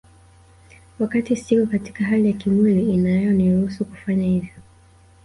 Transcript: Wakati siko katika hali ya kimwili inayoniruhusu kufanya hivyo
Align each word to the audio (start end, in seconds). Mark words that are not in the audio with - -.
Wakati 0.99 1.35
siko 1.35 1.65
katika 1.65 2.03
hali 2.05 2.27
ya 2.27 2.33
kimwili 2.33 2.93
inayoniruhusu 2.93 3.85
kufanya 3.85 4.25
hivyo 4.25 4.53